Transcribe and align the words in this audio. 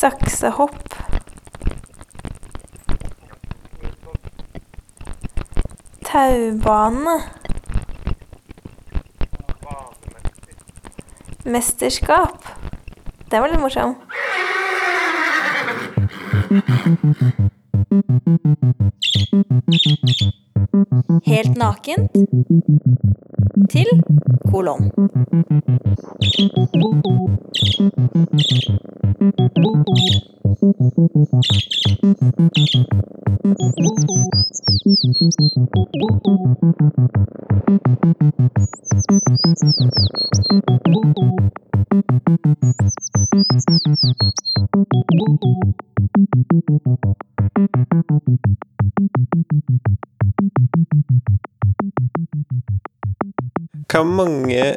Saksehopp. 0.00 0.94
Taubane. 6.02 7.22
Mesterskap. 11.44 12.48
Det 13.28 13.40
var 13.40 13.52
litt 13.52 13.60
morsom. 13.60 13.94
Helt 21.26 21.56
nakent 21.60 22.16
til 23.68 23.92
kolon. 24.48 24.88
Hvor 54.00 54.04
mange 54.04 54.76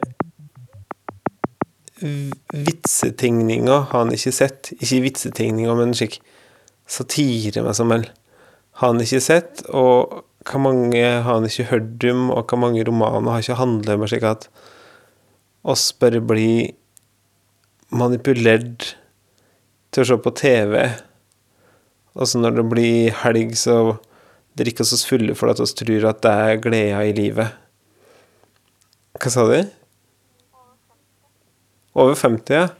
vitsetegninger 2.03 3.87
har 3.89 3.93
han 3.93 4.13
ikke 4.13 4.33
sett? 4.35 4.73
Ikke 4.79 5.01
vitsetegninger, 5.05 5.75
men 5.79 5.95
slik 5.97 6.19
satire, 6.89 7.63
med 7.63 7.77
som 7.77 7.91
vel. 7.93 8.05
Har 8.79 8.93
han 8.93 9.01
ikke 9.03 9.21
sett? 9.23 9.63
Og 9.71 10.23
hvor 10.43 10.59
mange 10.59 10.99
har 10.99 11.27
han 11.29 11.47
ikke 11.47 11.69
hørt 11.71 12.05
om, 12.11 12.29
og 12.33 12.45
hvor 12.49 12.59
mange 12.59 12.83
romaner 12.87 13.31
har 13.31 13.43
ikke 13.43 13.59
handlet 13.61 13.95
om 13.95 14.07
slik 14.09 14.27
at 14.27 14.49
oss 15.63 15.91
bare 15.95 16.19
blir 16.19 16.73
manipulert 17.93 18.93
til 19.93 20.03
å 20.03 20.09
se 20.09 20.17
på 20.19 20.33
TV. 20.35 20.75
Og 22.17 22.27
så 22.27 22.41
når 22.41 22.57
det 22.59 22.65
blir 22.71 23.21
helg, 23.23 23.55
så 23.57 23.95
drikker 24.59 24.85
vi 24.85 24.97
oss 24.97 25.07
fulle 25.07 25.37
for 25.37 25.53
at 25.53 25.61
vi 25.61 25.69
tror 25.79 26.09
at 26.11 26.21
det 26.25 26.33
er 26.47 26.61
gleda 26.61 27.05
i 27.07 27.15
livet. 27.15 27.55
Hva 29.21 29.31
sa 29.31 29.47
du? 29.47 29.82
Over 31.93 32.15
50. 32.17 32.73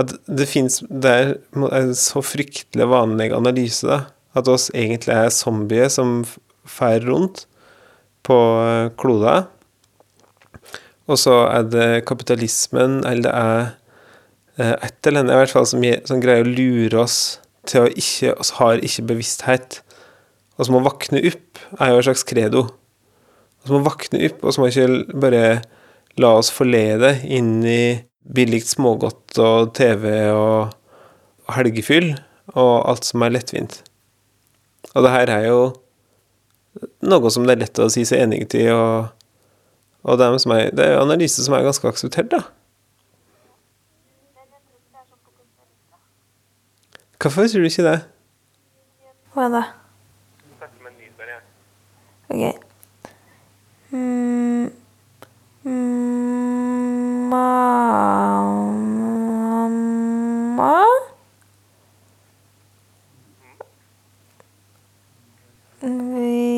At 0.00 0.14
det 0.26 0.48
fins 0.50 0.80
Det 0.88 1.10
er 1.10 1.34
en 1.54 1.94
så 1.94 2.22
fryktelig 2.24 2.88
vanlig 2.90 3.30
analyse, 3.36 3.86
da. 3.86 4.00
At 4.34 4.48
oss 4.50 4.70
egentlig 4.74 5.14
er 5.14 5.30
zombier 5.30 5.90
som 5.92 6.24
feirer 6.66 7.06
rundt 7.12 7.44
på 8.26 8.36
eh, 8.64 8.90
kloda. 8.98 9.44
Og 11.06 11.20
så 11.20 11.44
er 11.52 11.66
det 11.68 12.04
kapitalismen, 12.08 13.02
eller 13.06 13.22
det 13.22 13.34
er 13.34 13.60
eh, 14.58 14.86
et 14.88 15.06
eller 15.06 15.22
annet 15.22 15.36
i 15.36 15.40
hvert 15.42 15.54
fall 15.54 15.68
som, 15.68 15.84
som 16.08 16.22
greier 16.22 16.46
å 16.46 16.54
lure 16.56 17.04
oss 17.04 17.18
til 17.68 17.84
å 17.84 17.92
ikke 17.92 18.34
oss 18.40 18.54
har 18.58 18.82
ikke 18.82 19.06
bevissthet. 19.12 19.82
Og 20.58 20.70
må 20.72 20.80
våkne 20.84 21.22
opp, 21.28 21.60
er 21.78 21.92
jo 21.92 22.00
en 22.00 22.08
slags 22.08 22.26
credo. 22.26 22.66
Og 23.64 23.76
må 23.76 23.84
våkne 23.86 24.22
opp, 24.28 24.42
og 24.42 24.54
så 24.54 24.62
må 24.62 24.70
ikke 24.70 25.20
bare 25.20 25.44
la 26.20 26.34
oss 26.38 26.50
forlede 26.54 27.16
inn 27.26 27.56
i 27.66 27.82
billig 28.24 28.62
smågodt 28.66 29.38
og 29.42 29.74
TV 29.76 30.06
og 30.32 30.72
helgefyll 31.54 32.14
og 32.54 32.74
alt 32.88 33.04
som 33.08 33.24
er 33.24 33.34
lettvint. 33.34 33.82
Og 34.94 35.04
det 35.04 35.12
her 35.12 35.32
er 35.32 35.46
jo 35.48 35.60
noe 37.04 37.30
som 37.32 37.46
det 37.46 37.56
er 37.56 37.62
lett 37.64 37.80
å 37.82 37.90
si 37.92 38.04
seg 38.08 38.24
enig 38.24 38.46
i, 38.56 38.66
og, 38.72 39.10
og 40.04 40.18
det, 40.18 40.26
er 40.26 40.42
som 40.42 40.54
er, 40.56 40.68
det 40.74 40.86
er 40.86 40.94
jo 40.96 41.04
analyse 41.04 41.44
som 41.44 41.56
er 41.56 41.66
ganske 41.66 41.88
akseptert, 41.90 42.32
da. 42.32 42.42
Hvorfor 47.24 47.48
tror 47.48 47.64
du 47.64 47.70
ikke 47.70 47.86
det? 47.86 47.98
Hva 49.32 49.48
da? 49.48 49.62
Ok. 52.28 52.60
Mm, 53.94 54.70
mm, 55.62 56.33
mamma? 60.56 60.84
Ville 65.82 66.53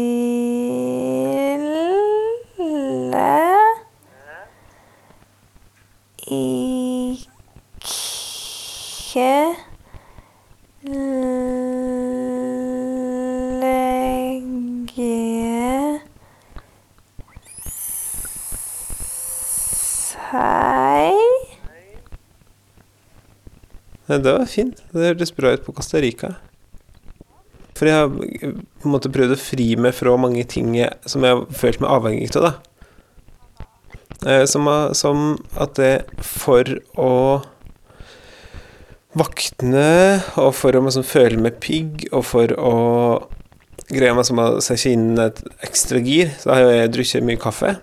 det 24.07 24.33
var 24.33 24.47
fint. 24.51 24.83
Det 24.93 25.11
hørtes 25.11 25.35
bra 25.35 25.55
ut 25.57 25.65
på 25.67 25.75
Costa 25.77 26.01
Rica. 26.03 26.37
For 27.77 27.91
jeg 27.91 27.97
har 27.99 28.09
på 28.09 28.89
en 28.89 28.95
måte 28.95 29.13
prøvd 29.13 29.35
å 29.35 29.41
fri 29.41 29.67
meg 29.81 29.93
fra 29.97 30.15
mange 30.21 30.47
ting 30.49 30.73
som 31.05 31.27
jeg 31.27 31.37
har 31.37 31.59
følt 31.61 31.83
meg 31.83 31.93
avhengig 31.93 32.31
av, 32.39 32.47
da. 32.47 32.55
Eh, 34.27 34.45
som 34.49 34.71
at 35.61 35.77
det 35.77 35.93
for 36.25 36.71
å 36.97 37.13
vakne, 39.17 40.23
og 40.41 40.55
for 40.57 40.77
å 40.77 40.85
liksom 40.85 41.05
føle 41.07 41.41
meg 41.41 41.61
pigg, 41.65 42.07
og 42.13 42.25
for 42.29 42.53
å 42.57 42.77
greie 43.93 44.15
meg 44.17 44.27
som 44.29 44.41
å 44.43 44.49
sette 44.65 44.93
inn 44.93 45.15
et 45.21 45.43
ekstra 45.65 46.01
gir, 46.05 46.33
så 46.41 46.55
har 46.55 46.73
jeg 46.73 46.95
drukket 46.97 47.27
mye 47.27 47.41
kaffe. 47.41 47.77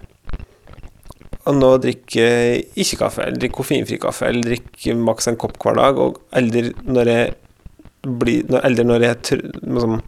Og 1.44 1.58
nå 1.58 1.70
drikker 1.84 2.22
jeg 2.24 2.66
ikke 2.80 3.02
kaffe, 3.04 3.26
eller 3.26 3.40
drikker 3.42 3.60
koffeinfri 3.60 4.00
kaffe, 4.00 4.30
eller 4.30 4.46
drikker 4.48 5.00
maks 5.00 5.28
en 5.28 5.40
kopp 5.40 5.58
hver 5.60 5.76
dag, 5.80 6.00
og 6.00 6.22
aldri 6.36 6.70
når 6.88 7.12
jeg 7.12 7.34
blir 8.04 8.60
Aldri 8.60 8.84
når 8.84 9.04
jeg 9.06 9.16
er 9.16 9.44
liksom, 9.64 10.02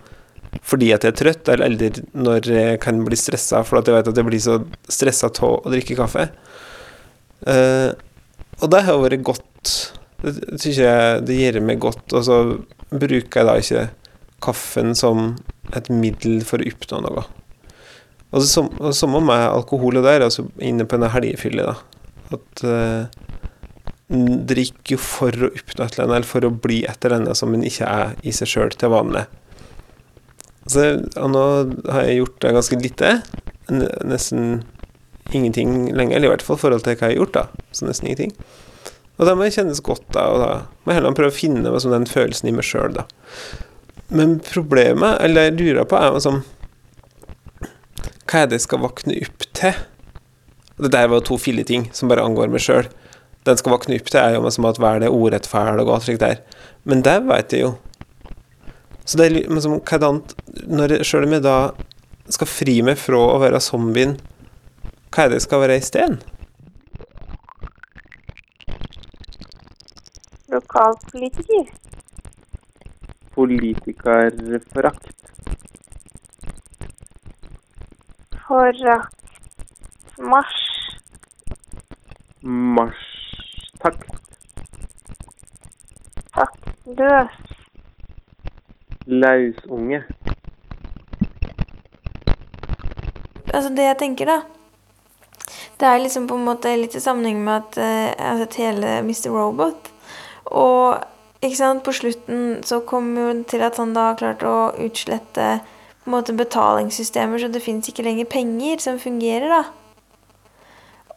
fordi 0.66 0.90
at 0.96 1.06
jeg 1.06 1.14
er 1.14 1.20
trøtt, 1.20 1.52
eller 1.52 1.70
aldri 1.70 2.04
når 2.12 2.50
jeg 2.52 2.80
kan 2.84 3.00
bli 3.06 3.20
stressa 3.20 3.62
for 3.68 3.80
at 3.80 3.88
jeg 3.88 3.96
vet 3.96 4.10
at 4.12 4.20
jeg 4.20 4.28
blir 4.28 4.44
så 4.44 4.58
stressa 4.92 5.30
av 5.32 5.54
å 5.62 5.72
drikke 5.72 5.98
kaffe. 6.00 6.26
Uh, 7.46 7.92
og 8.64 8.72
det 8.72 8.84
har 8.88 9.00
vært 9.02 9.24
godt. 9.28 9.74
Det 10.24 10.60
syns 10.62 10.80
jeg 10.80 11.24
det 11.28 11.40
gjør 11.40 11.62
meg 11.66 11.82
godt. 11.84 12.06
Og 12.16 12.28
så 12.28 12.40
bruker 12.92 13.42
jeg 13.42 13.48
da 13.50 13.56
ikke 13.60 13.88
kaffen 14.46 14.96
som 14.98 15.34
et 15.76 15.90
middel 15.92 16.44
for 16.48 16.62
å 16.62 16.70
oppnå 16.72 17.02
noe. 17.06 17.26
Og 18.36 18.44
det 18.44 18.50
som, 18.52 18.68
samme 18.92 19.22
med 19.24 19.46
alkohol 19.48 20.02
og 20.02 20.04
der, 20.04 20.26
altså 20.26 20.44
inne 20.60 20.84
på 20.84 21.00
en 21.00 21.08
helgefylle, 21.14 21.70
da. 21.72 21.76
At 22.36 22.64
uh, 22.68 23.06
en 24.12 24.44
drikker 24.50 24.98
jo 24.98 25.00
for 25.02 25.48
å 25.48 25.50
oppnå 25.54 25.86
et 25.86 25.96
eller 25.96 26.04
annet, 26.04 26.18
eller 26.18 26.30
for 26.30 26.46
å 26.46 26.52
bli 26.52 26.82
et 26.84 27.06
eller 27.06 27.22
annet 27.22 27.40
som 27.40 27.56
en 27.56 27.64
ikke 27.66 27.88
er 27.88 28.14
i 28.28 28.34
seg 28.36 28.52
sjøl 28.52 28.76
til 28.76 28.92
vanlig. 28.92 29.24
Så, 30.68 30.84
og 31.22 31.32
nå 31.32 31.44
har 31.94 32.08
jeg 32.10 32.20
gjort 32.20 32.40
det 32.44 32.54
ganske 32.58 32.80
lite. 32.82 33.12
Nesten 33.72 34.64
ingenting 35.34 35.94
lenger, 35.96 36.18
eller 36.18 36.28
i 36.28 36.34
hvert 36.36 36.46
fall 36.46 36.60
i 36.60 36.64
forhold 36.66 36.84
til 36.84 36.98
hva 36.98 37.10
jeg 37.10 37.16
har 37.16 37.20
gjort, 37.22 37.38
da. 37.38 37.66
Så 37.72 37.88
nesten 37.88 38.10
ingenting. 38.10 38.36
Og 39.16 39.30
da 39.30 39.36
må 39.38 39.48
kjennes 39.48 39.80
godt, 39.86 40.04
da, 40.12 40.26
og 40.28 40.42
da 40.44 40.50
må 40.84 40.92
jeg 40.92 41.00
heller 41.00 41.16
prøve 41.16 41.32
å 41.32 41.38
finne 41.38 41.64
meg 41.70 41.80
som 41.82 41.94
den 41.94 42.10
følelsen 42.10 42.52
i 42.52 42.56
meg 42.58 42.68
sjøl, 42.68 42.98
da. 42.98 43.08
Men 44.14 44.38
problemet, 44.44 45.22
eller 45.24 45.40
det 45.40 45.46
jeg 45.48 45.58
lurer 45.62 45.88
på, 45.90 45.98
er 45.98 46.14
liksom 46.14 46.44
Hva 48.36 48.42
er 48.44 48.50
det 48.52 48.58
jeg 48.58 48.66
skal 48.66 48.82
våkne 48.84 49.14
opp 49.24 49.44
til? 49.56 49.78
Og 50.76 50.84
Det 50.84 50.90
der 50.92 51.08
var 51.08 51.22
to 51.22 51.26
to 51.30 51.38
filleting 51.40 51.86
som 51.96 52.10
bare 52.12 52.20
angår 52.20 52.50
meg 52.52 52.60
sjøl. 52.60 52.90
Den 53.48 53.56
skal 53.56 53.72
våkne 53.72 53.96
opp 53.96 54.10
til, 54.12 54.20
er 54.20 54.34
jo 54.36 54.42
liksom 54.44 54.66
at 54.68 54.76
hva 54.76 54.90
er 54.96 55.06
det 55.06 55.12
urettferdig 55.16 55.86
og 55.86 55.94
alt 55.94 56.04
slikt 56.04 56.20
der. 56.20 56.42
Men 56.84 57.02
det 57.02 57.14
veit 57.24 57.54
jeg 57.56 57.62
jo. 57.62 57.70
Så 59.06 59.16
det 59.16 59.26
er 59.26 59.38
liksom 59.48 59.78
hva 59.80 59.96
er 59.96 60.02
det 60.04 60.10
annet 60.10 60.36
når 60.68 60.96
jeg, 60.98 61.08
Sjøl 61.08 61.30
om 61.30 61.36
jeg 61.38 61.46
da 61.46 61.56
skal 62.28 62.52
fri 62.52 62.76
meg 62.84 63.00
fra 63.00 63.22
å 63.24 63.40
være 63.40 63.64
zombien, 63.64 64.18
hva 65.16 65.24
er 65.24 65.32
det 65.32 65.40
jeg 65.40 65.48
skal 65.48 65.64
være 65.64 65.80
isteden? 65.80 66.20
Lokalpolitiker. 70.52 71.72
Politikerforakt. 73.40 75.16
Forakt. 78.48 79.16
mars. 80.18 80.56
Mars. 82.42 83.02
Takk. 83.82 84.06
Takk. 86.34 86.54
Løs. 86.86 87.32
Lausunge. 89.08 90.04
Altså, 93.54 93.70
det 93.74 93.84
jeg 93.84 93.98
tenker, 93.98 94.26
da 94.26 94.42
Det 95.80 95.88
er 95.88 95.98
liksom 95.98 96.28
på 96.28 96.38
en 96.38 96.46
måte 96.46 96.78
litt 96.78 96.96
i 96.96 97.02
sammenheng 97.02 97.42
med 97.44 97.64
at 97.64 97.78
eh, 97.82 98.14
jeg 98.14 98.28
har 98.30 98.44
sett 98.44 98.62
hele 98.62 98.98
Mr. 99.02 99.30
Robot. 99.34 99.90
Og 100.46 101.02
ikke 101.42 101.58
sant, 101.58 101.84
på 101.84 101.92
slutten 101.98 102.62
så 102.64 102.84
kommer 102.86 103.22
jo 103.22 103.44
til 103.50 103.66
at 103.66 103.82
han 103.82 103.98
da 103.98 104.12
har 104.12 104.22
klart 104.22 104.46
å 104.46 104.70
utslette 104.86 105.56
måte 106.12 106.36
betalingssystemer, 106.38 107.42
så 107.42 107.50
det 107.52 107.64
fins 107.66 107.90
ikke 107.90 108.06
lenger 108.06 108.30
penger 108.30 108.82
som 108.84 109.02
fungerer, 109.02 109.50
da. 109.50 109.64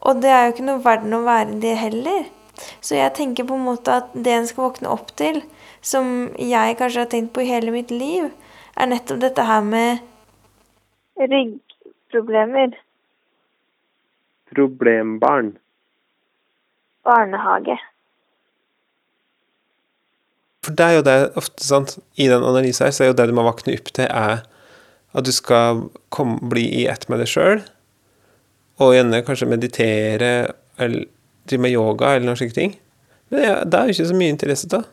Og 0.08 0.23
det 0.23 0.31
er 0.32 0.46
jo 0.46 0.55
ikke 0.55 0.67
noe 0.69 0.85
verden 0.85 1.17
å 1.17 1.25
være 1.26 1.56
i 1.56 1.62
det 1.62 1.76
heller. 1.81 2.26
Så 2.81 2.96
jeg 2.99 3.14
tenker 3.14 3.46
på 3.46 3.58
en 3.58 3.67
måte 3.67 3.99
at 4.00 4.14
det 4.14 4.35
en 4.35 4.46
skal 4.49 4.69
våkne 4.69 4.90
opp 4.90 5.12
til, 5.19 5.43
som 5.82 6.31
jeg 6.43 6.79
kanskje 6.79 7.05
har 7.05 7.11
tenkt 7.12 7.35
på 7.35 7.44
i 7.44 7.50
hele 7.50 7.75
mitt 7.75 7.93
liv, 7.94 8.31
er 8.79 8.90
nettopp 8.90 9.20
dette 9.23 9.44
her 9.46 9.62
med 9.67 10.05
Ryggproblemer. 11.19 12.76
Problembarn. 14.55 15.56
Barnehage. 17.05 17.79
For 20.64 20.76
det 20.76 20.85
er 20.85 20.94
jo 20.99 21.05
det 21.06 21.17
ofte, 21.40 21.64
sant, 21.64 21.99
i 22.17 22.29
den 22.31 22.44
analysen 22.44 22.87
her, 22.87 22.94
så 22.94 23.05
er 23.05 23.11
jo 23.12 23.19
det 23.19 23.29
du 23.31 23.35
må 23.37 23.46
våkne 23.46 23.75
opp 23.79 23.90
til, 23.96 24.06
er 24.06 24.43
at 25.18 25.26
du 25.26 25.32
skal 25.34 25.88
komme, 26.14 26.38
bli 26.50 26.64
i 26.82 26.86
ett 26.90 27.08
med 27.10 27.22
deg 27.22 27.30
sjøl, 27.30 27.62
og 28.78 28.94
gjerne 28.94 29.24
kanskje 29.26 29.50
meditere 29.50 30.32
eller 30.78 31.08
drive 31.48 31.64
med 31.64 31.74
yoga 31.74 32.14
eller 32.14 32.28
noen 32.28 32.38
slike 32.38 32.54
ting. 32.54 32.76
Men 33.28 33.42
det, 33.42 33.50
det 33.72 33.78
er 33.78 33.88
jo 33.88 33.96
ikke 33.96 34.10
så 34.10 34.18
mye 34.18 34.34
interesse 34.34 34.70
av. 34.78 34.86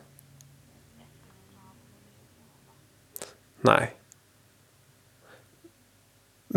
Nei. 3.66 3.84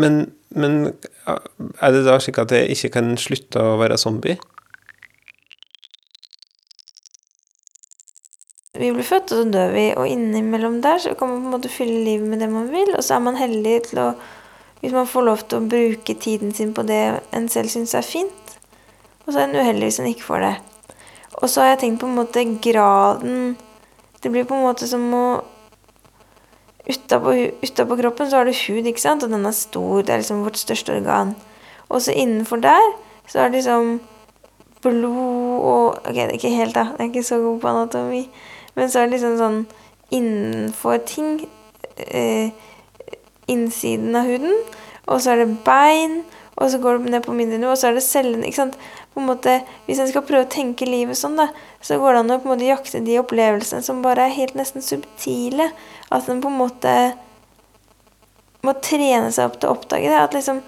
Men, 0.00 0.20
men 0.54 0.76
er 1.26 1.94
det 1.94 2.04
da 2.06 2.18
slik 2.22 2.38
at 2.40 2.52
jeg 2.54 2.74
ikke 2.74 2.94
kan 2.98 3.14
slutte 3.20 3.62
å 3.62 3.78
være 3.80 3.98
zombie? 4.00 4.38
Vi 8.80 8.88
blir 8.94 9.04
født, 9.04 9.32
og 9.34 9.42
så 9.42 9.48
dør 9.52 9.72
vi, 9.74 9.86
og 9.92 10.08
innimellom 10.08 10.78
der 10.80 11.00
så 11.02 11.12
kan 11.18 11.28
man 11.28 11.42
på 11.42 11.48
en 11.50 11.54
måte 11.58 11.72
fylle 11.72 11.98
livet 12.04 12.28
med 12.30 12.40
det 12.40 12.48
man 12.48 12.70
vil, 12.72 12.94
og 12.96 13.04
så 13.04 13.18
er 13.18 13.24
man 13.26 13.40
heldig 13.40 13.80
til 13.90 14.06
å 14.06 14.12
Hvis 14.80 14.94
man 14.96 15.04
får 15.04 15.24
lov 15.26 15.40
til 15.44 15.58
å 15.58 15.66
bruke 15.68 16.14
tiden 16.16 16.54
sin 16.56 16.70
på 16.72 16.80
det 16.88 17.20
en 17.36 17.48
selv 17.52 17.68
syns 17.68 17.92
er 17.94 18.00
fint, 18.00 18.54
og 19.26 19.34
så 19.34 19.42
er 19.42 19.50
en 19.50 19.58
uheldig 19.60 19.90
hvis 19.90 19.98
en 20.00 20.06
ikke 20.08 20.24
får 20.24 20.40
det. 20.40 20.54
Og 21.42 21.50
så 21.52 21.60
har 21.60 21.68
jeg 21.68 21.80
tenkt 21.82 22.00
på 22.00 22.08
en 22.08 22.16
måte 22.16 22.44
graden 22.64 23.58
Det 24.22 24.32
blir 24.32 24.48
på 24.48 24.56
en 24.56 24.64
måte 24.64 24.88
som 24.88 25.04
å 25.12 25.24
Utapå 26.90 27.96
kroppen 28.00 28.30
så 28.30 28.40
har 28.40 28.48
du 28.48 28.56
hud, 28.56 28.86
ikke 28.88 29.02
sant, 29.02 29.22
og 29.22 29.30
den 29.30 29.44
er 29.46 29.54
stor, 29.54 30.00
det 30.02 30.14
er 30.14 30.22
liksom 30.22 30.40
vårt 30.42 30.56
største 30.58 30.96
organ. 30.96 31.34
Og 31.90 32.00
så 32.02 32.16
innenfor 32.16 32.56
der 32.64 32.86
så 33.28 33.44
er 33.44 33.52
det 33.52 33.60
liksom 33.60 34.00
blod 34.82 35.60
og 35.60 36.00
Ok, 36.08 36.14
det 36.16 36.24
er 36.24 36.34
ikke 36.38 36.56
helt, 36.56 36.74
da. 36.74 36.88
Jeg 36.96 37.04
er 37.04 37.12
ikke 37.12 37.28
så 37.28 37.38
god 37.38 37.60
på 37.60 37.68
anatomi. 37.68 38.22
Men 38.80 38.88
så 38.88 39.02
er 39.02 39.08
det 39.08 39.18
liksom 39.18 39.36
sånn 39.36 39.62
innenfor 40.16 41.02
ting 41.04 41.34
eh, 42.08 42.50
Innsiden 43.50 44.14
av 44.16 44.28
huden. 44.30 44.54
Og 45.10 45.20
så 45.20 45.34
er 45.34 45.42
det 45.42 45.58
bein. 45.66 46.22
Og 46.60 46.70
så 46.70 46.78
går 46.80 47.00
det 47.00 47.12
ned 47.14 47.24
på 47.24 47.34
mindre 47.34 47.58
nivå, 47.58 47.72
og 47.72 47.80
så 47.80 47.88
er 47.88 47.96
det 47.96 48.04
cellene. 48.04 48.46
ikke 48.46 48.60
sant? 48.60 48.76
På 49.14 49.20
en 49.20 49.26
måte, 49.26 49.60
Hvis 49.86 49.98
en 49.98 50.08
skal 50.08 50.22
prøve 50.22 50.46
å 50.46 50.52
tenke 50.52 50.86
livet 50.86 51.18
sånn, 51.18 51.36
da, 51.36 51.48
så 51.80 51.98
går 51.98 52.14
det 52.14 52.20
an 52.20 52.30
å 52.30 52.38
på 52.38 52.48
en 52.48 52.54
måte 52.54 52.68
jakte 52.68 53.00
de 53.04 53.18
opplevelsene 53.18 53.82
som 53.82 54.02
bare 54.04 54.28
er 54.28 54.36
helt 54.36 54.54
nesten 54.54 54.84
subtile. 54.84 55.70
At 56.10 56.28
en 56.28 56.40
på 56.40 56.48
en 56.52 56.60
måte 56.60 56.94
må 58.62 58.76
trene 58.84 59.32
seg 59.32 59.48
opp 59.48 59.58
til 59.58 59.70
å 59.70 59.76
oppdage 59.76 60.12
det. 60.12 60.20
At 60.20 60.36
liksom 60.36 60.62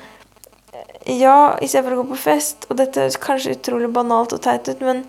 Ja, 1.06 1.58
istedenfor 1.60 1.92
å 1.92 2.02
gå 2.02 2.14
på 2.14 2.22
fest, 2.24 2.64
og 2.70 2.78
dette 2.78 3.02
høres 3.02 3.18
kanskje 3.20 3.56
utrolig 3.56 3.90
banalt 3.92 4.32
og 4.32 4.40
teit 4.44 4.68
ut, 4.70 4.80
men 4.80 5.02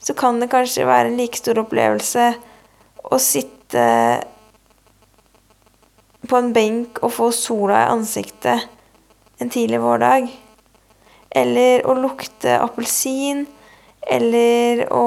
så 0.00 0.16
kan 0.16 0.40
det 0.40 0.50
kanskje 0.52 0.88
være 0.88 1.10
en 1.10 1.18
like 1.20 1.38
stor 1.38 1.60
opplevelse 1.60 2.32
å 3.10 3.18
sitte 3.20 3.86
på 6.28 6.38
en 6.38 6.52
benk 6.56 7.00
og 7.04 7.12
få 7.16 7.30
sola 7.34 7.84
i 7.84 7.90
ansiktet 7.94 8.68
en 9.40 9.50
tidlig 9.50 9.80
vårdag. 9.80 10.28
Eller 11.30 11.86
å 11.88 11.94
lukte 11.96 12.58
appelsin. 12.60 13.46
Eller 14.00 14.86
å 14.92 15.06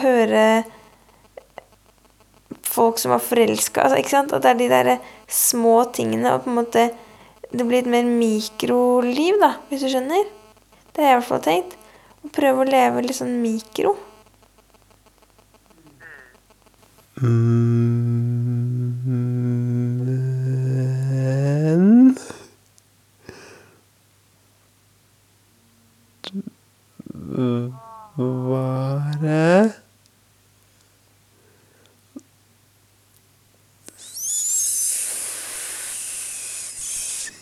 høre 0.00 0.46
folk 2.66 3.00
som 3.00 3.14
var 3.14 3.24
forelska. 3.24 3.82
Altså, 3.82 4.00
ikke 4.00 4.14
sant? 4.14 4.32
At 4.32 4.44
det 4.44 4.52
er 4.54 4.60
de 4.60 4.70
der 4.72 4.92
små 5.28 5.82
tingene. 5.96 6.34
Og 6.34 6.44
på 6.44 6.52
en 6.52 6.60
måte 6.60 6.88
det 7.46 7.64
blir 7.64 7.84
et 7.84 7.90
mer 7.90 8.04
mikroliv, 8.08 9.38
da, 9.40 9.54
hvis 9.70 9.84
du 9.84 9.90
skjønner. 9.92 10.26
Det 10.92 11.04
har 11.04 11.12
jeg 11.12 11.16
i 11.16 11.20
hvert 11.20 11.30
fall 11.30 11.44
tenkt. 11.44 11.76
Å 12.26 12.32
prøve 12.34 12.64
å 12.64 12.68
leve 12.68 13.04
litt 13.04 13.18
sånn 13.18 13.36
mikro. 13.42 13.94
Men 17.18 17.28
Være 28.16 29.72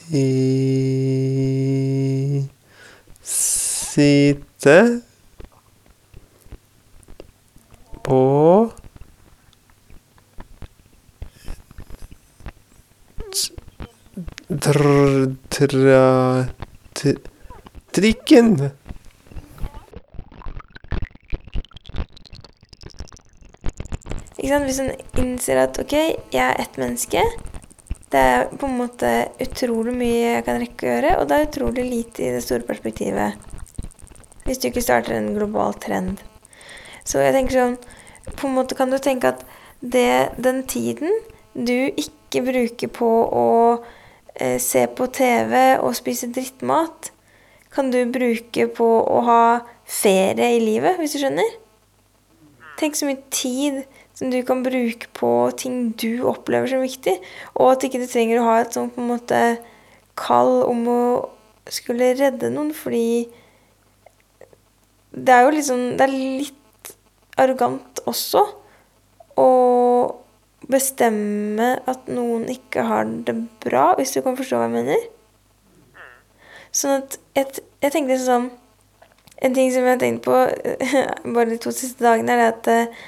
Si. 0.05 0.45
Sitte 3.23 5.03
på 8.05 8.73
Tra... 14.61 15.27
Trikken. 17.95 18.51
Ikke 24.39 24.51
sant? 24.51 24.67
Hvis 24.69 24.81
en 24.83 24.93
innser 25.19 25.63
at 25.65 25.79
ok, 25.81 25.95
jeg 26.35 26.45
er 26.45 26.61
ett 26.61 26.77
menneske 26.79 27.23
Det 28.13 28.21
er 28.21 28.47
på 28.55 28.69
en 28.69 28.79
måte 28.79 29.11
utrolig 29.43 29.95
mye 29.97 30.35
jeg 30.37 30.47
kan 30.47 30.61
rekke 30.63 30.87
å 30.87 30.93
gjøre, 30.93 31.13
og 31.19 31.29
det 31.29 31.37
er 31.37 31.49
utrolig 31.49 31.85
lite 31.89 32.27
i 32.27 32.33
det 32.37 32.43
store 32.45 32.67
perspektivet. 32.69 33.41
Hvis 34.45 34.61
du 34.61 34.69
ikke 34.69 34.85
starter 34.85 35.17
en 35.17 35.33
global 35.35 35.75
trend. 35.83 36.21
Så 37.03 37.25
jeg 37.25 37.35
tenker 37.35 37.59
sånn 37.59 37.79
På 38.37 38.49
en 38.49 38.59
måte 38.59 38.77
kan 38.79 38.93
du 38.93 39.01
tenke 39.03 39.35
at 39.35 39.43
det, 39.81 40.31
den 40.39 40.63
tiden 40.71 41.11
du 41.55 41.75
ikke 41.75 42.24
bruker 42.43 42.91
på 42.91 43.09
å 43.31 43.49
eh, 44.35 44.59
se 44.59 44.87
på 44.91 45.07
TV 45.15 45.77
og 45.79 45.95
spise 45.95 46.31
drittmat, 46.35 47.13
kan 47.75 47.91
du 47.91 48.01
bruke 48.11 48.67
på 48.71 48.87
å 48.87 49.21
ha 49.27 49.45
ferie 49.85 50.55
i 50.57 50.63
livet, 50.63 50.99
hvis 50.99 51.17
du 51.17 51.23
skjønner? 51.23 51.61
Tenk 52.79 52.99
så 52.99 53.07
mye 53.07 53.23
tid 53.35 53.85
som 54.15 54.31
du 54.31 54.41
kan 54.47 54.63
bruke 54.63 55.11
på 55.15 55.31
ting 55.59 55.93
du 55.99 56.25
opplever 56.31 56.71
som 56.71 56.83
viktig, 56.83 57.17
og 57.59 57.75
at 57.75 57.87
ikke 57.87 58.03
du 58.03 58.09
trenger 58.11 58.41
å 58.41 58.49
ha 58.49 58.59
et 58.63 58.75
sånt 58.75 58.95
på 58.95 59.03
en 59.03 59.11
måte 59.11 59.41
kall 60.19 60.63
om 60.67 60.85
å 60.91 61.01
skulle 61.71 62.13
redde 62.19 62.53
noen, 62.53 62.75
fordi 62.77 63.27
det 65.15 65.31
er 65.31 65.45
jo 65.47 65.55
liksom 65.55 65.83
Det 65.95 66.07
er 66.09 66.13
litt 66.13 66.91
arrogant 67.39 68.01
også 68.11 68.43
å 69.39 69.49
bestemme 70.71 71.75
at 71.91 72.09
noen 72.09 72.47
ikke 72.53 72.85
har 72.89 73.09
det 73.27 73.37
bra, 73.65 73.93
hvis 73.99 74.15
du 74.15 74.23
kan 74.25 74.39
forstå 74.39 74.61
hva 74.61 74.69
jeg 74.69 74.77
mener. 74.79 75.07
Sånn 76.75 76.99
at 77.03 77.19
jeg, 77.39 77.65
jeg 77.85 77.95
tenkte 77.95 78.19
sånn 78.19 78.49
En 79.45 79.55
ting 79.55 79.69
som 79.71 79.85
jeg 79.85 79.95
har 79.95 80.01
tenkt 80.01 80.25
på 80.25 80.35
bare 81.35 81.51
de 81.51 81.59
to 81.61 81.71
siste 81.75 82.03
dagene, 82.03 82.33
er 82.33 82.53
at 82.53 82.69
eh, 82.71 83.01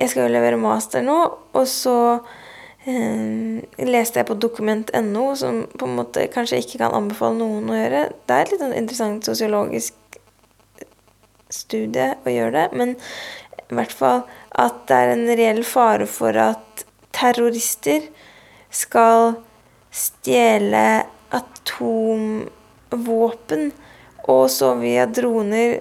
jeg 0.00 0.10
skal 0.10 0.26
jo 0.26 0.32
levere 0.32 0.58
master 0.58 1.04
nå, 1.04 1.16
og 1.54 1.66
så 1.70 1.94
eh, 2.88 3.60
leste 3.86 4.18
jeg 4.18 4.26
på 4.26 4.38
dokument.no, 4.42 5.26
som 5.38 5.60
på 5.78 5.86
en 5.86 5.98
måte 6.00 6.24
kanskje 6.32 6.62
ikke 6.64 6.80
kan 6.80 6.96
anbefale 6.96 7.38
noen 7.38 7.68
å 7.70 7.78
gjøre. 7.78 8.00
Det 8.26 8.34
er 8.34 8.46
et 8.46 8.54
litt 8.54 8.64
sånn 8.64 8.74
interessant 8.80 9.28
sosiologisk 9.28 10.18
studie 11.52 12.14
å 12.24 12.32
gjøre 12.32 12.56
det, 12.56 12.66
men 12.80 12.96
i 12.96 13.76
hvert 13.76 13.94
fall 13.94 14.24
at 14.60 14.86
det 14.88 14.96
er 14.96 15.08
en 15.14 15.28
reell 15.28 15.64
fare 15.64 16.06
for 16.10 16.36
at 16.36 16.84
terrorister 17.14 18.02
skal 18.72 19.34
stjele 19.92 21.04
atomvåpen, 21.32 22.52
og 24.28 24.50
så 24.52 24.74
via 24.80 25.06
droner 25.08 25.80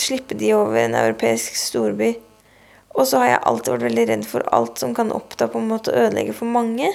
slippe 0.00 0.34
de 0.34 0.54
over 0.56 0.76
en 0.80 0.94
europeisk 0.98 1.56
storby. 1.56 2.14
Og 2.94 3.06
så 3.10 3.18
har 3.22 3.28
jeg 3.28 3.46
alltid 3.48 3.72
vært 3.74 3.88
veldig 3.88 4.06
redd 4.10 4.24
for 4.28 4.40
alt 4.54 4.78
som 4.82 4.94
kan 4.96 5.12
oppta 5.14 5.48
på 5.50 5.58
en 5.60 5.70
måte 5.70 5.94
ødelegge 5.94 6.34
for 6.36 6.46
mange. 6.50 6.88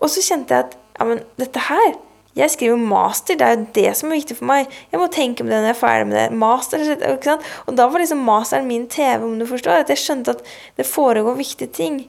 Og 0.00 0.08
så 0.10 0.20
kjente 0.24 0.54
jeg 0.54 0.60
at 0.66 0.74
ja, 0.98 1.04
men 1.08 1.18
dette 1.40 1.60
her 1.66 1.90
Jeg 2.38 2.52
skriver 2.52 2.78
master, 2.78 3.34
det 3.34 3.46
er 3.46 3.56
jo 3.56 3.66
det 3.74 3.92
som 3.98 4.10
er 4.10 4.20
viktig 4.20 4.36
for 4.38 4.46
meg. 4.46 4.70
Jeg 4.92 5.00
må 5.02 5.08
tenke 5.10 5.42
på 5.42 5.50
det 5.50 5.56
når 5.56 5.72
jeg 5.72 5.74
er 5.74 5.80
ferdig 5.80 6.06
med 6.06 6.16
det. 6.16 6.26
Master, 6.38 6.84
ikke 6.94 7.26
sant? 7.26 7.46
Og 7.66 7.78
da 7.78 7.88
var 7.90 8.02
liksom 8.02 8.22
masteren 8.22 8.68
min 8.70 8.86
TV, 8.90 9.24
om 9.26 9.38
du 9.40 9.46
forstår. 9.50 9.82
At 9.82 9.90
jeg 9.90 10.02
skjønte 10.04 10.36
at 10.36 10.44
det 10.78 10.86
foregår 10.86 11.38
viktige 11.40 11.72
ting. 11.74 12.04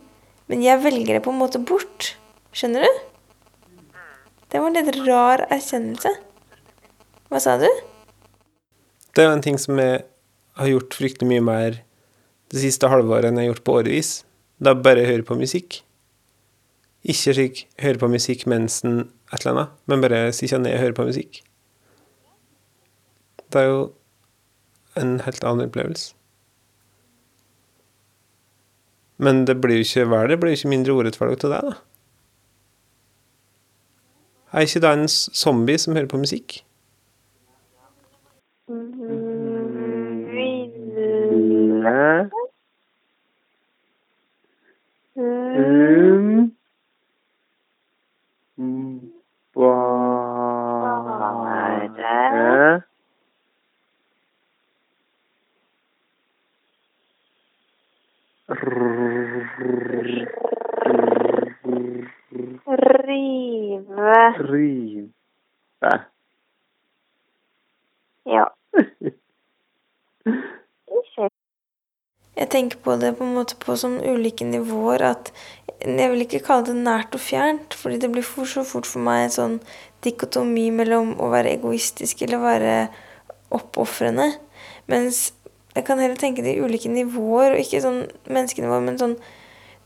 Men 0.51 0.62
jeg 0.62 0.84
velger 0.84 1.18
det 1.18 1.24
på 1.25 1.34
en 1.34 1.42
måte 1.42 1.62
bort. 1.63 2.13
Skjønner 2.54 2.86
du? 2.86 3.00
Det 4.51 4.60
var 4.60 4.68
en 4.68 4.78
litt 4.78 5.00
rar 5.08 5.46
erkjennelse. 5.48 6.12
Hva 7.32 7.40
sa 7.42 7.56
du? 7.58 7.70
Det 9.16 9.24
er 9.24 9.30
jo 9.30 9.38
en 9.38 9.44
ting 9.44 9.58
som 9.60 9.80
jeg 9.82 10.04
har 10.60 10.70
gjort 10.70 10.98
fryktelig 11.00 11.30
mye 11.30 11.46
mer 11.48 11.80
det 12.51 12.62
siste 12.62 12.90
halvåret 12.92 13.30
enn 13.30 13.40
jeg 13.40 13.48
har 13.48 13.54
gjort 13.56 13.66
på 13.66 13.78
årevis. 13.80 14.12
Da 14.62 14.75
bare 14.75 15.08
hører 15.08 15.24
på 15.25 15.40
musikk. 15.40 15.80
Ikke 17.01 17.34
slik 17.34 17.63
høre 17.82 17.98
på 17.98 18.12
musikk 18.12 18.46
mens 18.51 18.84
en 18.86 19.08
et 19.32 19.46
eller 19.46 19.52
annet, 19.52 19.76
men 19.88 20.02
bare 20.04 20.32
sitter 20.36 20.60
ned 20.60 20.76
og 20.76 20.80
hører 20.80 20.98
på 20.98 21.06
musikk. 21.08 21.44
Det 23.52 23.62
er 23.62 23.68
jo 23.68 23.84
en 25.00 25.20
helt 25.26 25.44
annen 25.44 25.68
opplevelse. 25.68 26.16
Men 29.22 29.46
det 29.46 29.60
blir 29.62 29.78
jo 29.78 29.86
ikke 29.86 30.10
verre, 30.10 30.34
det 30.34 30.40
blir 30.42 30.52
jo 30.52 30.60
ikke 30.60 30.74
mindre 30.74 30.98
urettferdig 30.98 31.40
til 31.44 31.54
deg, 31.54 31.70
da. 31.70 31.78
Er 34.52 34.68
ikke 34.68 34.84
det 34.84 34.92
en 34.92 35.08
zombie 35.08 35.80
som 35.80 35.96
hører 35.96 36.12
på 36.12 36.20
musikk? 36.20 36.60
Ville 40.32 42.32
Um, 45.16 46.56
Ja. 68.30 68.46
Jeg 72.42 72.50
tenker 72.50 72.80
på 72.82 72.96
det 72.98 73.12
på 73.18 73.26
en 73.26 73.36
måte 73.36 73.58
på 73.60 73.76
sånn 73.78 74.00
ulike 74.02 74.46
nivåer 74.48 75.04
at 75.12 75.32
Jeg 75.82 76.10
vil 76.14 76.24
ikke 76.24 76.40
kalle 76.46 76.68
det 76.70 76.78
nært 76.78 77.16
og 77.18 77.22
fjernt, 77.22 77.76
fordi 77.78 77.98
det 78.02 78.10
blir 78.14 78.26
for, 78.26 78.46
så 78.50 78.64
fort 78.66 78.88
for 78.90 79.02
meg 79.04 79.26
en 79.26 79.34
sånn 79.36 79.56
dikotomi 80.06 80.68
mellom 80.74 81.16
å 81.22 81.30
være 81.34 81.56
egoistisk 81.58 82.22
eller 82.26 82.42
være 82.42 82.76
oppofrende. 83.54 84.28
Mens 84.90 85.32
jeg 85.76 85.86
kan 85.88 86.02
heller 86.02 86.20
tenke 86.20 86.46
det 86.46 86.56
i 86.56 86.62
ulike 86.62 86.90
nivåer, 86.92 87.56
og 87.56 87.64
ikke 87.64 87.82
sånn 87.84 88.04
menneskenivå, 88.30 88.82
men 88.86 89.00
sånn 89.02 89.18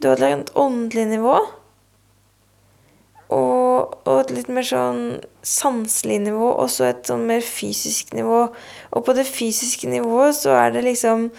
Du 0.03 0.09
har 0.09 0.19
et 0.27 0.49
åndelig 0.59 1.05
nivå. 1.07 1.35
Og, 3.31 3.64
og 4.05 4.15
et 4.19 4.31
litt 4.35 4.49
mer 4.51 4.65
sånn 4.65 5.03
sanselig 5.45 6.21
nivå, 6.25 6.47
og 6.55 6.69
så 6.71 6.89
et 6.89 7.09
sånn 7.09 7.25
mer 7.29 7.43
fysisk 7.45 8.13
nivå. 8.17 8.45
Og 8.95 9.05
på 9.05 9.15
det 9.17 9.27
fysiske 9.29 9.89
nivået 9.91 10.37
så 10.37 10.55
er 10.57 10.73
det 10.75 10.85
liksom 10.87 11.29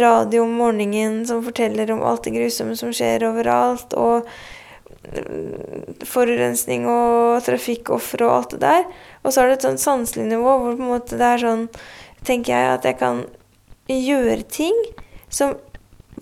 radio 0.00 0.46
om 0.46 0.56
morgenen 0.56 1.22
som 1.28 1.44
forteller 1.44 1.90
om 1.92 2.02
alt 2.06 2.24
det 2.26 2.34
grusomme 2.36 2.76
som 2.78 2.92
skjer 2.96 3.26
overalt, 3.28 3.92
og 3.98 4.28
mm, 5.12 6.04
forurensning 6.08 6.86
og 6.90 7.42
trafikkofre 7.46 8.28
og 8.28 8.36
alt 8.36 8.56
det 8.56 8.62
der. 8.64 8.86
Og 9.22 9.34
så 9.34 9.42
er 9.42 9.52
det 9.52 9.60
et 9.60 9.68
sånn 9.68 9.82
sanselig 9.82 10.30
nivå 10.32 10.56
hvor 10.62 10.78
på 10.78 10.82
en 10.82 10.94
måte 10.94 11.20
det 11.20 11.34
er 11.34 11.46
sånn 11.46 11.68
Tenker 12.22 12.54
jeg 12.54 12.66
at 12.70 12.84
jeg 12.86 12.94
kan 13.00 13.24
gjøre 13.90 14.44
ting 14.46 14.76
som 15.26 15.56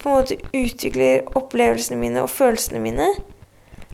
på 0.01 0.09
en 0.09 0.15
måte 0.15 0.39
utvikler 0.57 1.27
opplevelsene 1.37 1.99
mine 2.01 2.23
og 2.25 2.31
følelsene 2.33 2.81
mine. 2.81 3.11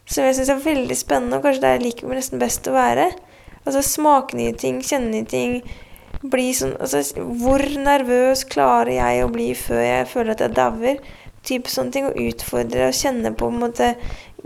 Som 0.07 0.27
jeg 0.27 0.37
syns 0.39 0.53
er 0.53 0.63
veldig 0.63 0.97
spennende, 0.99 1.39
og 1.39 1.47
kanskje 1.47 1.65
der 1.65 1.77
jeg 1.77 1.87
liker 1.89 2.07
meg 2.07 2.21
nesten 2.21 2.43
best 2.43 2.69
å 2.71 2.77
være. 2.77 3.11
Altså 3.67 3.83
smake 3.83 4.39
nye 4.39 4.55
ting, 4.55 4.79
kjenne 4.87 5.11
nye 5.11 5.27
ting. 5.27 5.59
Bli 6.23 6.49
sånn 6.57 6.77
altså, 6.81 7.03
Hvor 7.41 7.63
nervøs 7.83 8.47
klarer 8.49 8.95
jeg 8.95 9.25
å 9.25 9.33
bli 9.33 9.51
før 9.59 9.83
jeg 9.83 10.07
føler 10.11 10.35
at 10.37 10.45
jeg 10.45 10.55
dauer? 10.57 11.01
Type 11.47 11.71
sånne 11.71 11.95
ting. 11.95 12.07
Og 12.07 12.21
utfordre 12.29 12.87
og 12.87 12.97
kjenne 12.97 13.35
på, 13.35 13.49
på 13.49 13.51
en 13.51 13.61
måte, 13.65 13.91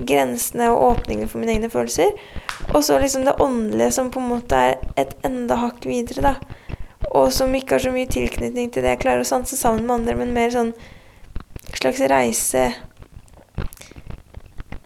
grensene 0.01 0.71
og 0.73 0.83
åpningene 0.95 1.29
for 1.29 1.43
mine 1.43 1.59
egne 1.59 1.71
følelser. 1.73 2.17
Og 2.71 2.81
så 2.87 2.97
liksom 3.03 3.29
det 3.29 3.37
åndelige 3.45 3.93
som 3.99 4.09
på 4.13 4.23
en 4.23 4.33
måte 4.33 4.65
er 4.71 4.79
et 5.01 5.13
enda 5.27 5.61
hakk 5.61 5.85
videre, 5.85 6.33
da. 6.33 6.71
Og 7.11 7.33
som 7.35 7.53
ikke 7.57 7.77
har 7.77 7.85
så 7.85 7.93
mye 7.93 8.09
tilknytning 8.09 8.71
til 8.73 8.85
det 8.85 8.95
jeg 8.95 9.03
klarer 9.05 9.25
å 9.25 9.29
sanse 9.29 9.59
sammen 9.59 9.85
med 9.85 9.99
andre, 9.99 10.17
men 10.21 10.33
mer 10.37 10.53
sånn 10.55 10.73
slags 11.75 12.01
reise 12.09 12.71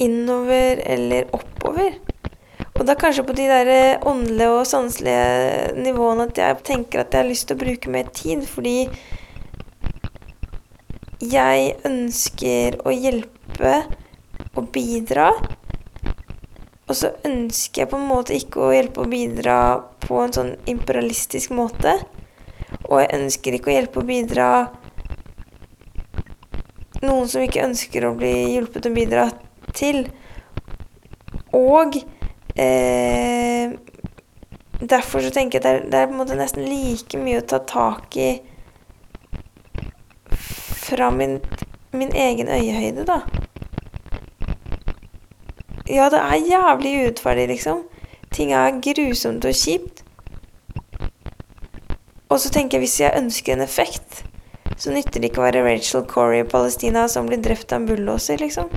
innover 0.02 0.80
eller 0.84 1.28
oppover. 1.34 1.98
Og 2.74 2.86
da 2.88 2.96
kanskje 2.98 3.22
på 3.26 3.34
de 3.38 3.46
der 3.46 4.00
åndelige 4.06 4.50
og 4.50 4.66
sanselige 4.66 5.74
nivåene 5.78 6.26
at 6.26 6.40
jeg 6.40 6.62
tenker 6.66 7.04
at 7.04 7.14
jeg 7.14 7.22
har 7.22 7.28
lyst 7.30 7.46
til 7.48 7.56
å 7.56 7.62
bruke 7.62 7.92
mer 7.92 8.08
tid, 8.16 8.42
fordi 8.50 8.88
jeg 11.22 11.76
ønsker 11.86 12.80
å 12.82 12.90
hjelpe 12.90 13.76
og 14.58 14.66
bidra. 14.74 15.30
Og 16.84 16.98
så 16.98 17.14
ønsker 17.24 17.84
jeg 17.84 17.92
på 17.92 18.00
en 18.00 18.10
måte 18.10 18.34
ikke 18.36 18.60
å 18.60 18.74
hjelpe 18.74 19.04
og 19.04 19.12
bidra 19.14 19.58
på 20.04 20.18
en 20.20 20.34
sånn 20.34 20.52
imperialistisk 20.68 21.54
måte. 21.56 21.94
Og 22.90 22.98
jeg 23.00 23.14
ønsker 23.22 23.56
ikke 23.56 23.70
å 23.70 23.76
hjelpe 23.78 24.02
og 24.02 24.10
bidra 24.10 24.48
noen 27.04 27.28
som 27.30 27.44
ikke 27.44 27.64
ønsker 27.64 28.08
å 28.08 28.14
bli 28.18 28.34
hjulpet 28.54 28.90
og 28.90 28.98
bidra 28.98 29.28
til. 29.75 30.04
Og 31.54 31.97
eh, 32.57 33.75
derfor 34.81 35.21
så 35.21 35.31
tenker 35.35 35.61
jeg 35.61 35.64
at 35.64 35.87
det 35.93 36.00
er, 36.00 36.07
på 36.07 36.16
en 36.16 36.21
måte 36.23 36.38
nesten 36.38 36.66
like 36.66 37.19
mye 37.21 37.43
å 37.43 37.49
ta 37.49 37.62
tak 37.69 38.19
i 38.19 38.31
fra 40.85 41.11
min, 41.11 41.38
min 41.93 42.12
egen 42.12 42.49
øyehøyde, 42.49 43.07
da. 43.09 43.21
Ja, 45.88 46.09
det 46.12 46.21
er 46.21 46.49
jævlig 46.49 46.93
urettferdig, 47.02 47.49
liksom. 47.49 47.85
Ting 48.33 48.52
er 48.52 48.81
grusomt 48.83 49.45
og 49.45 49.54
kjipt. 49.54 50.04
Og 52.28 52.40
så 52.40 52.50
tenker 52.50 52.78
jeg 52.78 52.87
hvis 52.87 53.00
jeg 53.00 53.19
ønsker 53.19 53.54
en 53.54 53.62
effekt, 53.62 54.25
så 54.76 54.90
nytter 54.90 55.21
det 55.21 55.31
ikke 55.31 55.43
å 55.43 55.47
være 55.47 55.62
Rachel 55.62 56.02
Corey 56.11 56.43
i 56.43 56.49
Palestina 56.49 57.04
som 57.09 57.28
blir 57.28 57.43
drept 57.45 57.73
av 57.73 57.83
en 57.83 57.88
bulldoser, 57.88 58.40
liksom. 58.43 58.73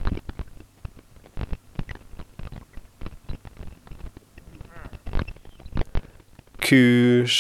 Kurs 6.68 7.38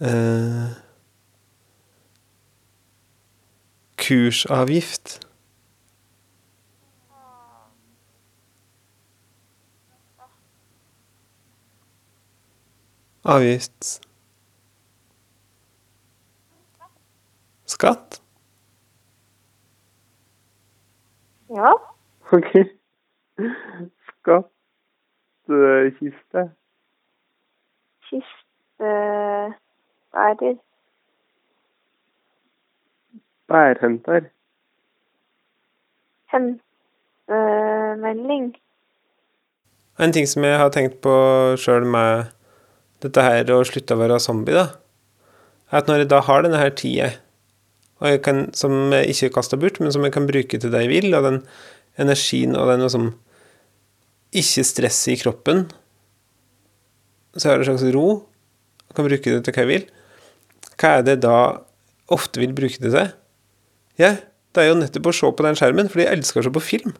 eh, 0.00 0.74
Kursavgift. 3.96 5.20
Avgift. 13.22 14.00
Skatt? 17.66 18.20
Ja. 21.48 21.74
Ok. 24.26 24.55
Skattkiste. 25.46 26.50
Kistebærer. 28.08 30.56
Bærhenter. 33.48 34.20
Hentemelding. 36.32 38.56
En 39.98 40.12
ting 40.12 40.28
som 40.28 40.44
jeg 40.44 40.58
har 40.58 40.68
tenkt 40.74 41.00
på 41.00 41.14
sjøl 41.56 41.86
med 41.86 42.24
dette 43.02 43.22
her 43.22 43.50
å 43.54 43.64
slutte 43.64 43.94
å 43.94 43.98
være 44.00 44.20
zombie, 44.20 44.54
da, 44.56 44.66
er 45.70 45.78
at 45.78 45.86
når 45.86 45.96
jeg 46.02 46.10
da 46.10 46.20
har 46.26 46.42
denne 46.42 46.58
her 46.58 46.70
tida, 46.74 47.10
og 48.02 48.08
jeg 48.10 48.22
kan, 48.26 48.52
som 48.52 48.92
jeg 48.92 49.06
ikke 49.14 49.34
kaster 49.38 49.56
bort, 49.60 49.80
men 49.80 49.92
som 49.94 50.04
jeg 50.04 50.12
kan 50.12 50.26
bruke 50.26 50.58
til 50.58 50.72
det 50.72 50.80
jeg 50.84 50.90
vil, 50.90 51.14
og 51.14 51.22
den 51.24 51.38
energien 52.02 52.56
og 52.58 52.68
den 52.68 52.82
liksom 52.82 53.14
ikke 54.36 54.64
stresset 54.66 55.14
i 55.14 55.20
kroppen, 55.20 55.66
så 57.36 57.50
har 57.50 57.58
du 57.58 57.66
en 57.66 57.70
slags 57.72 57.94
ro, 57.94 58.08
og 58.86 58.96
kan 58.96 59.06
bruke 59.08 59.32
det 59.32 59.42
til 59.44 59.56
hva 59.56 59.64
jeg 59.64 59.72
vil, 59.72 59.88
hva 60.76 60.92
er 60.98 61.04
det 61.06 61.18
da 61.24 61.36
ofte 62.12 62.40
vil 62.40 62.54
bruke 62.56 62.80
det 62.80 62.92
til? 62.94 63.12
Ja, 64.00 64.16
det 64.52 64.62
er 64.62 64.70
jo 64.70 64.78
nettopp 64.80 65.10
å 65.10 65.16
se 65.16 65.32
på 65.32 65.44
den 65.46 65.58
skjermen, 65.58 65.90
for 65.92 66.00
de 66.00 66.08
elsker 66.10 66.40
å 66.40 66.46
se 66.46 66.52
på 66.52 66.64
film. 66.64 66.96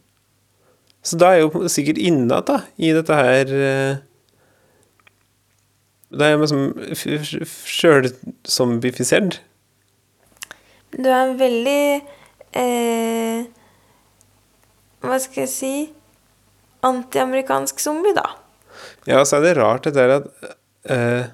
Så 1.07 1.19
da 1.21 1.31
er 1.31 1.41
jeg 1.41 1.47
jo 1.47 1.71
sikkert 1.71 2.01
innat 2.03 2.49
da, 2.49 2.61
i 2.83 2.91
dette 2.97 3.15
her 3.15 3.53
eh, 3.55 3.99
Da 6.11 6.27
er 6.27 6.33
jeg 6.35 6.41
liksom 6.41 6.63
sjølzombifisert. 7.77 9.39
Du 10.97 11.09
er 11.11 11.35
veldig 11.39 11.85
eh, 12.59 13.47
Hva 15.05 15.19
skal 15.23 15.45
jeg 15.45 15.53
si 15.53 15.73
Antiamerikansk 16.87 17.81
zombie, 17.83 18.15
da. 18.17 18.29
Ja, 19.09 19.25
så 19.25 19.39
er 19.39 19.47
det 19.47 19.57
rart 19.59 19.87
det 19.87 19.95
der 19.97 20.15
at 20.19 20.31
eh, 20.93 21.29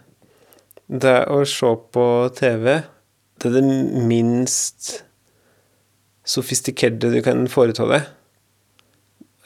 det 0.93 1.17
å 1.33 1.41
se 1.49 1.71
på 1.95 2.05
TV 2.37 2.67
Det 3.41 3.49
er 3.49 3.55
det 3.57 4.03
minst 4.09 4.91
sofistikerte 6.29 7.11
du 7.11 7.19
kan 7.25 7.49
foreta 7.51 7.87
deg. 7.91 8.05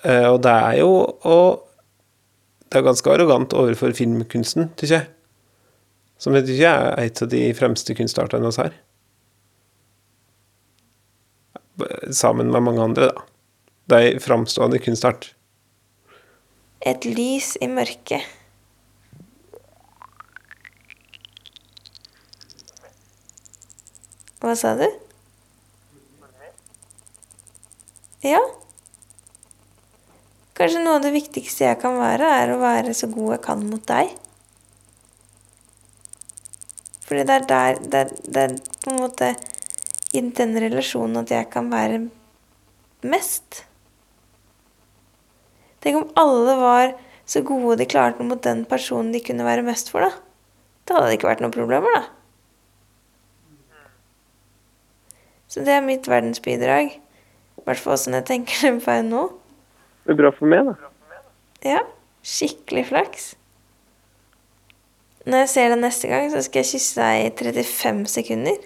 Eh, 0.04 0.26
og 0.28 0.42
det 0.44 0.52
er 0.52 0.80
jo 0.82 0.90
og 1.06 1.62
Det 2.66 2.80
er 2.80 2.84
ganske 2.84 3.12
arrogant 3.12 3.54
overfor 3.54 3.92
filmkunsten, 3.94 4.72
syns 4.74 4.90
jeg. 4.90 5.06
Som 6.18 6.34
jeg 6.34 6.48
ikke 6.50 6.72
er 6.72 7.04
et 7.04 7.22
av 7.22 7.28
de 7.30 7.42
fremste 7.54 7.94
kunstartene 7.94 8.48
oss 8.50 8.58
her. 8.58 8.74
Sammen 12.10 12.50
med 12.50 12.64
mange 12.66 12.82
andre, 12.82 13.12
da. 13.12 13.24
Det 13.86 14.00
er 14.02 14.18
framstående 14.24 14.80
kunstart. 14.82 15.35
Et 16.84 17.08
lys 17.08 17.54
i 17.62 17.68
mørket. 17.70 18.26
Hva 24.42 24.52
sa 24.58 24.74
du? 24.78 24.86
Ja. 28.26 28.40
Kanskje 30.56 30.80
noe 30.80 30.98
av 30.98 31.04
det 31.04 31.12
viktigste 31.14 31.66
jeg 31.66 31.80
kan 31.82 31.98
være, 32.00 32.28
er 32.42 32.52
å 32.54 32.60
være 32.62 32.94
så 32.96 33.08
god 33.12 33.36
jeg 33.36 33.42
kan 33.44 33.64
mot 33.68 33.82
deg. 33.88 34.14
Fordi 37.06 37.26
det 37.28 37.36
er 37.36 37.46
der 37.50 37.80
det 37.82 38.00
er, 38.00 38.14
det 38.24 38.44
er 38.46 38.56
på 38.82 38.92
en 38.92 39.00
måte 39.02 39.30
i 40.16 40.22
den 40.24 40.56
relasjonen 40.64 41.20
at 41.22 41.34
jeg 41.34 41.50
kan 41.52 41.68
være 41.70 42.00
mest. 43.06 43.65
Tenk 45.86 46.00
om 46.00 46.08
alle 46.18 46.54
var 46.58 46.96
så 47.30 47.44
gode 47.46 47.76
de 47.78 47.86
klarte 47.86 48.24
mot 48.26 48.40
den 48.42 48.64
personen 48.66 49.12
de 49.14 49.20
kunne 49.22 49.44
være 49.46 49.62
mest 49.62 49.92
for, 49.92 50.02
da. 50.02 50.10
Da 50.82 50.96
hadde 50.96 51.12
det 51.12 51.18
ikke 51.20 51.28
vært 51.28 51.42
noen 51.44 51.54
problemer, 51.54 51.94
da. 51.94 52.00
Så 55.46 55.62
det 55.62 55.76
er 55.76 55.84
mitt 55.86 56.08
verdensbidrag. 56.10 56.90
I 56.90 57.62
hvert 57.68 57.78
fall 57.78 57.94
åssen 57.94 58.16
jeg 58.18 58.26
tenker 58.26 58.64
det 58.66 58.80
på 58.82 58.96
nå. 59.06 59.28
Det 60.02 60.14
er 60.16 60.18
bra 60.18 60.32
for 60.34 60.50
meg, 60.50 60.72
da. 60.72 60.90
Ja, 61.62 61.82
skikkelig 62.26 62.88
flaks. 62.88 63.28
Når 65.22 65.44
jeg 65.44 65.50
ser 65.52 65.70
deg 65.70 65.80
neste 65.84 66.10
gang, 66.10 66.26
så 66.34 66.42
skal 66.42 66.64
jeg 66.64 66.70
kysse 66.72 66.98
deg 66.98 67.28
i 67.28 67.62
35 67.62 68.02
sekunder. 68.10 68.58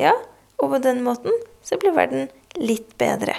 Ja, 0.00 0.12
og 0.60 0.76
på 0.76 0.82
den 0.84 1.00
måten 1.08 1.40
så 1.64 1.80
blir 1.80 1.96
verden 1.96 2.28
litt 2.60 2.92
bedre. 3.00 3.38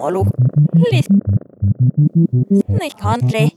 Hallo. 0.00 0.26
Litt 0.90 1.08
Nicht 2.68 2.98
country. 2.98 3.52